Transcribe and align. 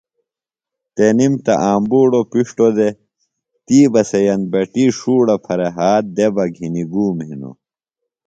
تنِم 0.95 1.33
تہ 1.45 1.53
آمبُوڑوۡ 1.71 2.27
پِݜٹوۡ 2.31 2.73
دےۡ 2.77 2.93
تی 3.65 3.79
بہ 3.91 4.01
سے 4.09 4.19
یمبٹی 4.27 4.85
ݜوڑہ 4.97 5.35
پھرےۡ 5.43 5.73
ہات 5.77 6.03
دےۡ 6.15 6.31
بہ 6.35 6.43
گِھنیۡ 6.55 6.89
گُوم 6.91 7.17
ہِنوۡ 7.27 7.57